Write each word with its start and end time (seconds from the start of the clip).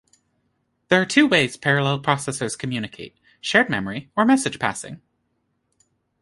There 0.87 0.99
are 0.99 1.05
two 1.05 1.27
ways 1.27 1.57
parallel 1.57 1.99
processors 2.01 2.57
communicate, 2.57 3.15
shared 3.39 3.69
memory 3.69 4.09
or 4.17 4.25
message 4.25 4.57
passing. 4.57 4.99